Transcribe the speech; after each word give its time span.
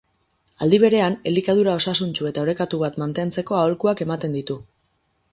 Aldi 0.65 0.77
berean, 0.83 1.17
elikadura 1.31 1.75
osasuntsu 1.81 2.29
eta 2.29 2.41
orekatu 2.45 2.79
bat 2.85 2.97
mantentzeko 3.03 3.57
aholkuak 3.59 4.01
ematen 4.07 4.39
ditu. 4.39 4.57